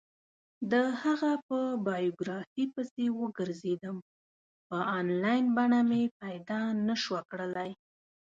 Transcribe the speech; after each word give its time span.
د 0.71 0.73
هغه 1.01 1.31
په 1.47 1.59
بایوګرافي 1.85 2.65
پسې 2.73 3.05
وگرځېدم، 3.19 3.97
په 4.67 4.77
انلاین 4.99 5.45
بڼه 5.57 5.79
مې 5.89 6.03
پیدا 6.21 6.61
نه 6.87 6.95
شوه 7.03 7.21
کړلی. 7.31 7.71